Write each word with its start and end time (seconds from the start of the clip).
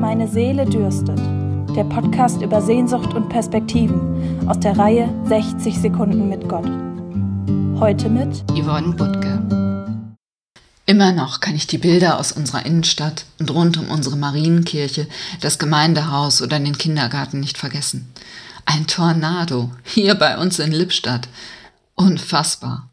Meine 0.00 0.28
Seele 0.28 0.64
dürstet. 0.64 1.18
Der 1.74 1.82
Podcast 1.82 2.40
über 2.40 2.62
Sehnsucht 2.62 3.14
und 3.14 3.28
Perspektiven 3.28 4.48
aus 4.48 4.60
der 4.60 4.78
Reihe 4.78 5.12
60 5.26 5.76
Sekunden 5.76 6.28
mit 6.28 6.48
Gott. 6.48 6.70
Heute 7.80 8.08
mit 8.08 8.44
Yvonne 8.52 8.94
Butke. 8.94 10.16
Immer 10.86 11.10
noch 11.10 11.40
kann 11.40 11.56
ich 11.56 11.66
die 11.66 11.78
Bilder 11.78 12.20
aus 12.20 12.30
unserer 12.30 12.64
Innenstadt 12.64 13.24
und 13.40 13.50
rund 13.50 13.76
um 13.76 13.90
unsere 13.90 14.16
Marienkirche, 14.16 15.08
das 15.40 15.58
Gemeindehaus 15.58 16.42
oder 16.42 16.60
den 16.60 16.78
Kindergarten 16.78 17.40
nicht 17.40 17.58
vergessen. 17.58 18.08
Ein 18.66 18.86
Tornado, 18.86 19.72
hier 19.82 20.14
bei 20.14 20.38
uns 20.38 20.60
in 20.60 20.70
Lippstadt. 20.70 21.28
Unfassbar. 21.96 22.88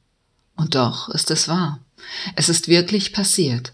Und 0.56 0.74
doch 0.74 1.10
ist 1.10 1.30
es 1.30 1.48
wahr. 1.48 1.80
Es 2.36 2.50
ist 2.50 2.68
wirklich 2.68 3.14
passiert. 3.14 3.74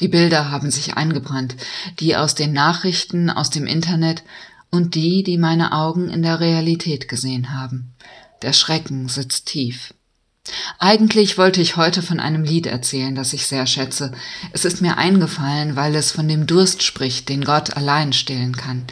Die 0.00 0.08
Bilder 0.08 0.50
haben 0.50 0.70
sich 0.70 0.96
eingebrannt, 0.96 1.56
die 2.00 2.16
aus 2.16 2.34
den 2.34 2.52
Nachrichten, 2.52 3.30
aus 3.30 3.50
dem 3.50 3.66
Internet 3.66 4.22
und 4.70 4.94
die, 4.94 5.22
die 5.22 5.38
meine 5.38 5.72
Augen 5.72 6.10
in 6.10 6.22
der 6.22 6.40
Realität 6.40 7.08
gesehen 7.08 7.54
haben. 7.54 7.94
Der 8.42 8.52
Schrecken 8.52 9.08
sitzt 9.08 9.46
tief. 9.46 9.94
Eigentlich 10.78 11.38
wollte 11.38 11.60
ich 11.60 11.76
heute 11.76 12.02
von 12.02 12.20
einem 12.20 12.44
Lied 12.44 12.66
erzählen, 12.66 13.14
das 13.14 13.32
ich 13.32 13.46
sehr 13.46 13.66
schätze. 13.66 14.12
Es 14.52 14.64
ist 14.64 14.80
mir 14.80 14.96
eingefallen, 14.96 15.74
weil 15.74 15.94
es 15.96 16.12
von 16.12 16.28
dem 16.28 16.46
Durst 16.46 16.82
spricht, 16.82 17.28
den 17.28 17.44
Gott 17.44 17.76
allein 17.76 18.12
stillen 18.12 18.56
kann. 18.56 18.84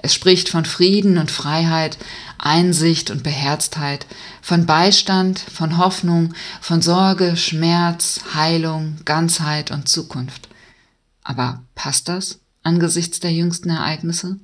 Es 0.00 0.14
spricht 0.14 0.48
von 0.48 0.64
Frieden 0.64 1.18
und 1.18 1.30
Freiheit, 1.30 1.98
Einsicht 2.38 3.10
und 3.10 3.22
Beherztheit, 3.22 4.06
von 4.42 4.64
Beistand, 4.64 5.38
von 5.38 5.76
Hoffnung, 5.76 6.34
von 6.60 6.82
Sorge, 6.82 7.36
Schmerz, 7.36 8.20
Heilung, 8.34 8.96
Ganzheit 9.04 9.70
und 9.70 9.88
Zukunft. 9.88 10.48
Aber 11.22 11.62
passt 11.74 12.08
das 12.08 12.38
angesichts 12.62 13.20
der 13.20 13.32
jüngsten 13.32 13.70
Ereignisse? 13.70 14.38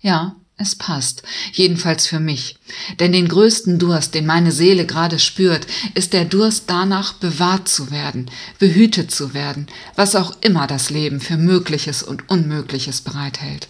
Ja, 0.00 0.36
es 0.56 0.76
passt, 0.76 1.22
jedenfalls 1.52 2.06
für 2.06 2.20
mich. 2.20 2.58
Denn 2.98 3.12
den 3.12 3.28
größten 3.28 3.78
Durst, 3.78 4.14
den 4.14 4.26
meine 4.26 4.52
Seele 4.52 4.84
gerade 4.84 5.18
spürt, 5.18 5.66
ist 5.94 6.12
der 6.12 6.26
Durst 6.26 6.64
danach, 6.66 7.14
bewahrt 7.14 7.66
zu 7.66 7.90
werden, 7.90 8.30
behütet 8.58 9.10
zu 9.10 9.32
werden, 9.32 9.68
was 9.96 10.16
auch 10.16 10.36
immer 10.42 10.66
das 10.66 10.90
Leben 10.90 11.20
für 11.20 11.38
Mögliches 11.38 12.02
und 12.02 12.28
Unmögliches 12.28 13.00
bereithält. 13.00 13.68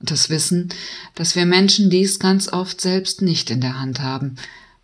Und 0.00 0.10
das 0.10 0.30
Wissen, 0.30 0.68
dass 1.14 1.34
wir 1.34 1.46
Menschen 1.46 1.90
dies 1.90 2.18
ganz 2.18 2.52
oft 2.52 2.80
selbst 2.80 3.22
nicht 3.22 3.50
in 3.50 3.60
der 3.60 3.80
Hand 3.80 4.00
haben, 4.00 4.36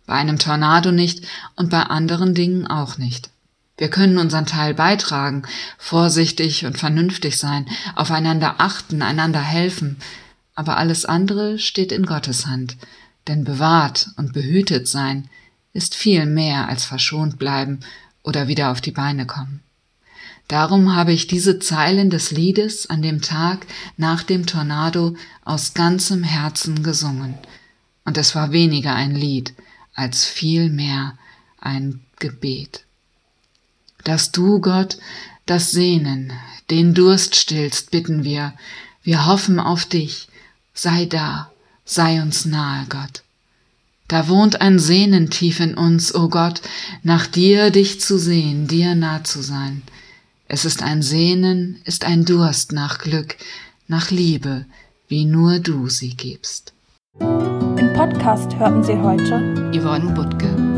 bei 0.05 0.15
einem 0.15 0.37
Tornado 0.37 0.91
nicht 0.91 1.25
und 1.55 1.69
bei 1.69 1.83
anderen 1.83 2.33
Dingen 2.33 2.67
auch 2.67 2.97
nicht. 2.97 3.29
Wir 3.77 3.89
können 3.89 4.17
unseren 4.17 4.45
Teil 4.45 4.73
beitragen, 4.73 5.43
vorsichtig 5.77 6.65
und 6.65 6.77
vernünftig 6.77 7.37
sein, 7.37 7.67
aufeinander 7.95 8.55
achten, 8.59 9.01
einander 9.01 9.41
helfen, 9.41 9.97
aber 10.53 10.77
alles 10.77 11.05
andere 11.05 11.59
steht 11.59 11.91
in 11.91 12.05
Gottes 12.05 12.45
Hand, 12.45 12.77
denn 13.27 13.43
bewahrt 13.43 14.09
und 14.15 14.33
behütet 14.33 14.87
sein 14.87 15.29
ist 15.73 15.93
viel 15.93 16.25
mehr 16.25 16.69
als 16.69 16.85
verschont 16.85 17.37
bleiben 17.37 17.81
oder 18.23 18.47
wieder 18.47 18.71
auf 18.71 18.79
die 18.79 18.91
Beine 18.91 19.25
kommen. 19.25 19.64
Darum 20.47 20.95
habe 20.95 21.11
ich 21.11 21.27
diese 21.27 21.59
Zeilen 21.59 22.09
des 22.09 22.31
Liedes 22.31 22.89
an 22.89 23.01
dem 23.01 23.21
Tag 23.21 23.65
nach 23.97 24.21
dem 24.23 24.45
Tornado 24.45 25.15
aus 25.43 25.73
ganzem 25.73 26.23
Herzen 26.23 26.83
gesungen. 26.83 27.35
Und 28.03 28.17
es 28.17 28.35
war 28.35 28.51
weniger 28.51 28.93
ein 28.93 29.15
Lied 29.15 29.53
als 29.95 30.25
vielmehr 30.25 31.17
ein 31.59 32.01
Gebet. 32.19 32.85
Dass 34.03 34.31
du, 34.31 34.59
Gott, 34.59 34.97
das 35.47 35.71
Sehnen, 35.71 36.31
den 36.69 36.93
Durst 36.93 37.35
stillst, 37.35 37.91
bitten 37.91 38.23
wir. 38.23 38.53
Wir 39.03 39.25
hoffen 39.25 39.59
auf 39.59 39.85
dich. 39.85 40.27
Sei 40.73 41.05
da, 41.05 41.51
sei 41.85 42.21
uns 42.21 42.45
nahe, 42.45 42.85
Gott. 42.89 43.23
Da 44.07 44.27
wohnt 44.27 44.61
ein 44.61 44.77
Sehnen 44.77 45.31
tief 45.31 45.59
in 45.59 45.75
uns, 45.75 46.13
o 46.13 46.25
oh 46.25 46.29
Gott, 46.29 46.61
nach 47.01 47.25
dir 47.25 47.71
dich 47.71 47.99
zu 47.99 48.19
sehen, 48.19 48.67
dir 48.67 48.93
nah 48.93 49.23
zu 49.23 49.41
sein. 49.41 49.81
Es 50.47 50.63
ist 50.63 50.83
ein 50.83 51.01
Sehnen, 51.01 51.81
ist 51.85 52.05
ein 52.05 52.23
Durst 52.23 52.71
nach 52.71 52.99
Glück, 52.99 53.35
nach 53.87 54.11
Liebe, 54.11 54.65
wie 55.07 55.25
nur 55.25 55.57
du 55.59 55.89
sie 55.89 56.15
gibst. 56.15 56.73
Im 57.19 57.93
Podcast 57.95 58.55
hörten 58.55 58.83
Sie 58.83 58.95
heute 58.95 59.71
Yvonne 59.73 60.13
Butke. 60.13 60.74